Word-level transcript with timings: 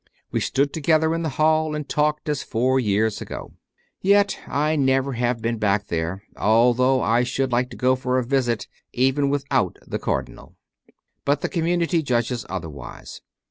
We 0.31 0.39
stood 0.39 0.73
together 0.73 1.13
in 1.13 1.21
the 1.21 1.29
hall 1.37 1.75
and 1.75 1.87
talked 1.87 2.27
as 2.27 2.41
four 2.41 2.79
years 2.79 3.21
ago. 3.21 3.53
Yet 4.01 4.39
I 4.47 4.75
never 4.75 5.13
have 5.13 5.43
been 5.43 5.59
back 5.59 5.89
there, 5.89 6.23
although 6.35 7.03
I 7.03 7.21
should 7.21 7.51
like 7.51 7.69
to 7.69 7.77
go 7.77 7.95
for 7.95 8.17
a 8.17 8.25
visit, 8.25 8.65
even 8.93 9.29
without 9.29 9.77
the 9.85 9.99
Cardinal; 9.99 10.55
but 11.23 11.41
the 11.41 11.49
community 11.49 12.01
judges 12.01 12.47
otherwise. 12.49 13.21